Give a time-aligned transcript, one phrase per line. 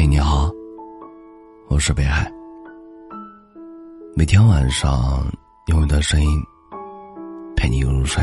[0.00, 0.48] 嘿，你好，
[1.66, 2.30] 我是北海。
[4.14, 5.26] 每天晚上
[5.66, 6.40] 用我的声音
[7.56, 8.22] 陪你入睡。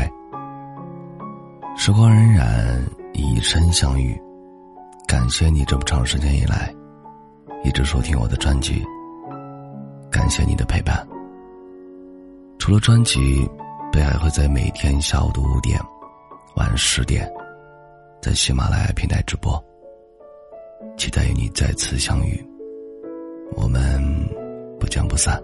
[1.76, 2.82] 时光荏苒，
[3.12, 4.18] 以身相遇，
[5.06, 6.74] 感谢你这么长时间以来
[7.62, 8.82] 一直收听我的专辑，
[10.10, 11.06] 感谢你的陪伴。
[12.58, 13.46] 除了专辑，
[13.92, 15.78] 北海会在每天下午的五点、
[16.56, 17.30] 晚十点，
[18.22, 19.62] 在喜马拉雅平台直播。
[20.96, 22.44] 期待与你再次相遇，
[23.54, 24.02] 我们
[24.78, 25.42] 不见不散。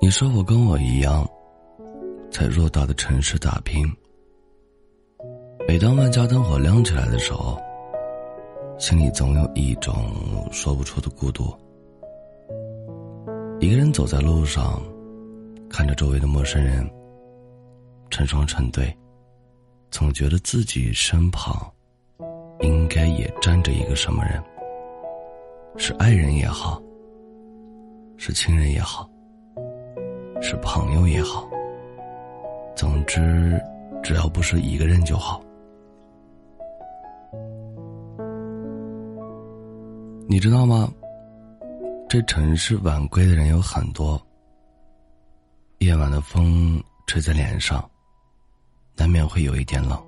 [0.00, 1.28] 你是否跟我一样，
[2.30, 3.84] 在偌大的城市打拼？
[5.66, 7.58] 每当万家灯火亮起来的时候，
[8.78, 9.94] 心里总有一种
[10.52, 11.44] 说不出的孤独。
[13.58, 14.80] 一个人走在路上。
[15.76, 16.90] 看着周围的陌生人，
[18.08, 18.96] 成双成对，
[19.90, 21.70] 总觉得自己身旁
[22.60, 24.42] 应该也站着一个什么人，
[25.76, 26.82] 是爱人也好，
[28.16, 29.06] 是亲人也好，
[30.40, 31.46] 是朋友也好，
[32.74, 33.60] 总之，
[34.02, 35.42] 只要不是一个人就好。
[40.26, 40.90] 你知道吗？
[42.08, 44.18] 这城市晚归的人有很多。
[45.78, 47.88] 夜晚的风吹在脸上，
[48.96, 50.02] 难免会有一点冷。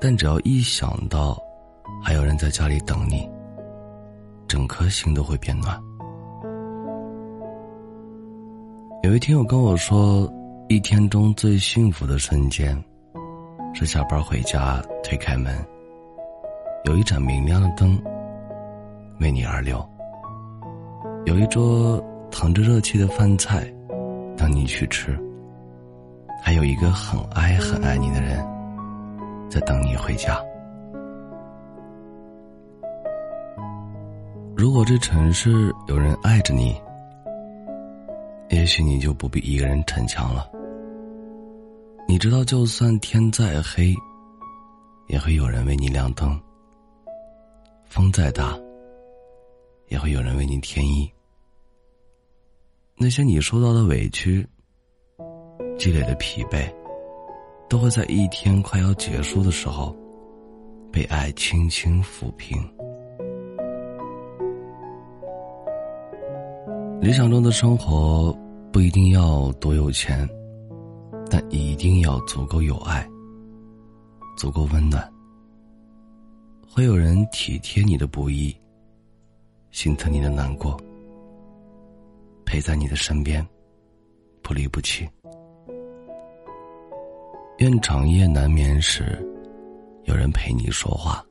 [0.00, 1.38] 但只要一想到
[2.02, 3.28] 还有人在家里等你，
[4.48, 5.78] 整颗心都会变暖。
[9.02, 10.30] 有一天，我跟我说，
[10.68, 12.82] 一天中最幸福的瞬间，
[13.74, 15.54] 是下班回家推开门，
[16.84, 18.02] 有一盏明亮的灯
[19.20, 19.86] 为你而留，
[21.26, 23.70] 有一桌腾着热气的饭菜。
[24.38, 25.18] 等你去吃，
[26.40, 28.38] 还有一个很爱很爱你的人，
[29.50, 30.40] 在等你回家。
[34.56, 36.80] 如果这城市有人爱着你，
[38.50, 40.48] 也许你就不必一个人逞强了。
[42.06, 43.92] 你知道，就算天再黑，
[45.08, 46.30] 也会有人为你亮灯；
[47.86, 48.56] 风再大，
[49.88, 51.10] 也会有人为你添衣。
[53.00, 54.44] 那些你受到的委屈、
[55.78, 56.68] 积累的疲惫，
[57.68, 59.96] 都会在一天快要结束的时候，
[60.92, 62.58] 被爱轻轻抚平。
[67.00, 68.36] 理想中的生活
[68.72, 70.28] 不一定要多有钱，
[71.30, 73.08] 但一定要足够有爱、
[74.36, 75.08] 足够温暖。
[76.68, 78.54] 会有人体贴你的不易，
[79.70, 80.76] 心疼你的难过。
[82.48, 83.46] 陪在你的身边，
[84.42, 85.06] 不离不弃。
[87.58, 89.22] 愿长夜难眠时，
[90.04, 91.22] 有人陪你说话；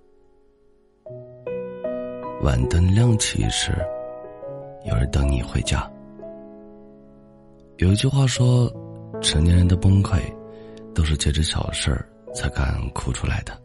[2.44, 3.74] 晚灯亮起时，
[4.86, 5.92] 有人等你回家。
[7.78, 8.72] 有一句话说
[9.20, 10.22] ：“成年人的崩溃，
[10.94, 13.60] 都是借着小事儿才敢哭出来的。”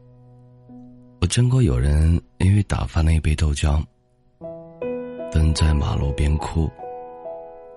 [1.21, 3.85] 我见过有人因为打翻了一杯豆浆，
[5.31, 6.67] 蹲在马路边哭。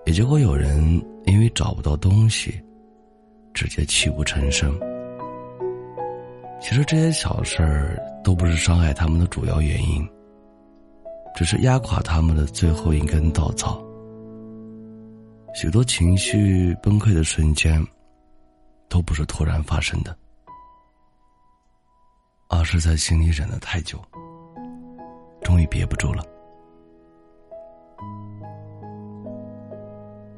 [0.06, 0.80] 也结果有人
[1.24, 2.62] 因为找不到东西，
[3.52, 4.72] 直接泣不成声。
[6.60, 10.08] 其实这些小事儿都不是伤害他们的主要原因，
[11.34, 13.84] 只是压垮他们的最后一根稻草。
[15.54, 17.84] 许多情绪崩溃的瞬间，
[18.88, 20.16] 都不是突然发生的，
[22.48, 24.00] 而是在心里忍了太久，
[25.42, 26.22] 终于憋不住了。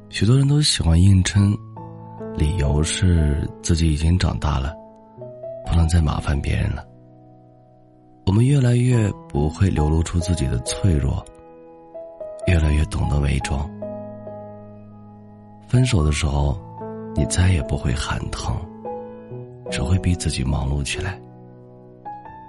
[0.09, 1.55] 许多人都喜欢硬撑，
[2.35, 4.75] 理由是自己已经长大了，
[5.67, 6.83] 不能再麻烦别人了。
[8.25, 11.23] 我们越来越不会流露出自己的脆弱，
[12.47, 13.69] 越来越懂得伪装。
[15.67, 16.59] 分手的时候，
[17.15, 18.57] 你再也不会喊疼，
[19.69, 21.19] 只会逼自己忙碌起来。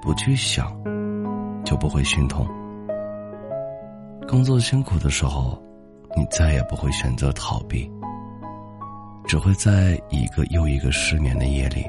[0.01, 0.75] 不去想，
[1.63, 2.47] 就不会心痛。
[4.27, 5.63] 工作辛苦的时候。
[6.17, 7.91] 你再也不会选择逃避，
[9.27, 11.89] 只会在一个又一个失眠的夜里，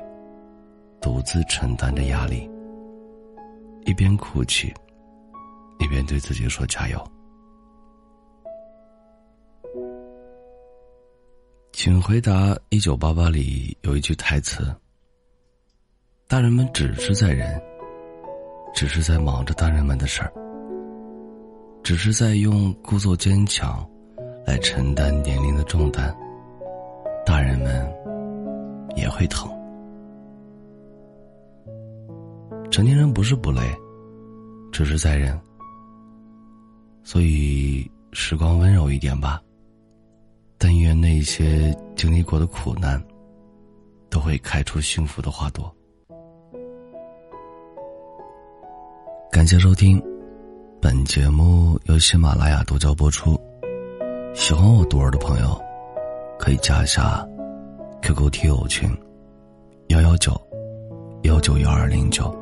[1.02, 2.50] 独自承担着压力，
[3.86, 4.72] 一边哭泣，
[5.80, 7.04] 一边对自己说加油。
[11.74, 12.32] 请回答
[12.70, 14.64] 《一九八八》里有一句台词
[16.30, 17.60] ：“大人们只是在忍，
[18.72, 20.32] 只是在忙着大人们的事儿，
[21.82, 23.84] 只是在用故作坚强。”
[24.46, 26.16] 来承担年龄的重担，
[27.26, 27.94] 大人们
[28.96, 29.50] 也会疼。
[32.70, 33.62] 成年人不是不累，
[34.72, 35.40] 只是在忍。
[37.04, 39.42] 所以时光温柔一点吧。
[40.58, 43.02] 但愿那些经历过的苦难，
[44.10, 45.74] 都会开出幸福的花朵。
[49.32, 50.00] 感谢收听，
[50.80, 53.40] 本节目由喜马拉雅独家播出。
[54.33, 55.62] 喜欢我独儿的朋友，
[56.39, 57.28] 可以加一下
[58.01, 58.89] QQ 听友群：
[59.88, 60.31] 幺幺九
[61.24, 62.33] 幺九幺二零九。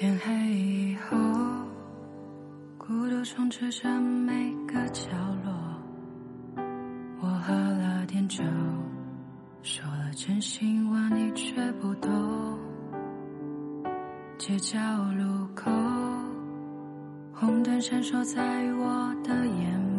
[0.00, 1.18] 天黑以后，
[2.78, 5.10] 孤独充斥着每个角
[5.44, 5.52] 落。
[7.20, 8.42] 我喝了点酒，
[9.62, 12.58] 说了真心话，你却不懂。
[14.38, 14.78] 街角
[15.18, 15.70] 路口，
[17.34, 19.89] 红灯闪烁在我的眼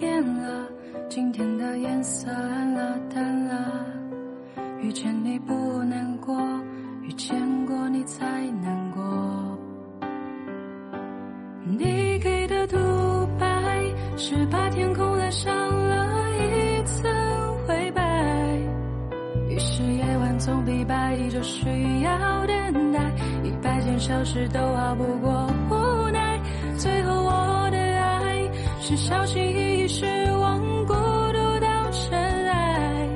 [0.00, 0.66] 变了，
[1.10, 3.84] 今天的颜色暗了淡了。
[4.80, 5.52] 遇见你不
[5.84, 6.34] 难过，
[7.02, 8.24] 遇见过你才
[8.62, 9.58] 难过。
[11.62, 12.78] 你给的独
[13.38, 13.46] 白
[14.16, 17.12] 是把天空染上了一层
[17.66, 18.02] 灰白，
[19.50, 21.68] 于是夜晚总比白昼需
[22.02, 22.98] 要等待，
[23.44, 26.40] 一百件小事都熬不过无奈，
[26.78, 27.59] 最后我。
[28.90, 33.08] 是小心翼翼，失望孤独到尘埃。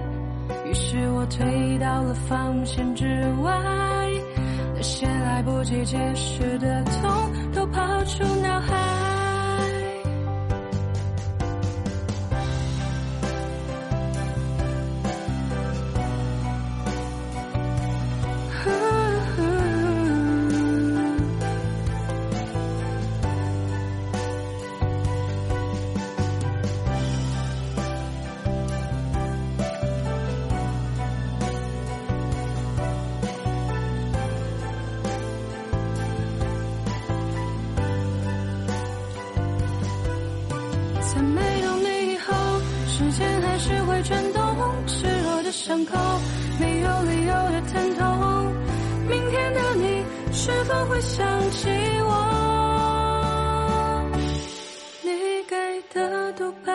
[0.67, 3.05] 于是我退到了防线之
[3.43, 3.61] 外，
[4.77, 7.11] 那些来不及解释的痛，
[7.53, 9.14] 都抛出脑海。
[41.15, 42.35] 在没有你以后，
[42.89, 44.43] 时间还是会转动，
[44.87, 45.97] 赤裸的伤口，
[46.59, 48.53] 没有理由的疼痛。
[49.09, 51.69] 明天的你是否会想起
[52.01, 52.11] 我？
[55.03, 55.11] 你
[55.49, 56.73] 给的独白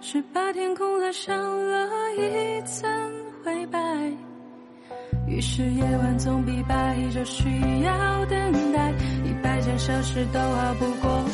[0.00, 2.90] 是把天空拉上了一层
[3.44, 3.78] 灰白，
[5.26, 7.48] 于是夜晚总比白昼需
[7.84, 8.92] 要等待，
[9.24, 11.24] 一百件小事都熬不过。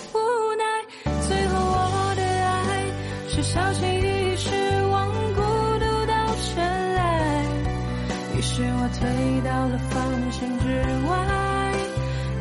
[3.38, 4.50] 是小心翼翼，失
[4.90, 5.40] 望孤
[5.78, 6.12] 独到
[6.42, 6.60] 尘
[6.96, 7.44] 埃。
[8.36, 10.66] 于是我退到了防线之
[11.08, 11.12] 外，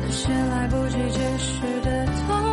[0.02, 2.47] 那些来不及解释的痛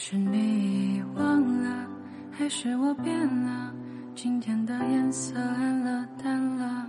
[0.00, 1.86] 是你忘了，
[2.30, 3.74] 还是我变了？
[4.14, 6.86] 今天的颜色暗了淡了，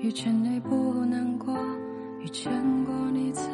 [0.00, 1.56] 遇见你不难过，
[2.18, 2.52] 遇见
[2.84, 3.44] 过你才。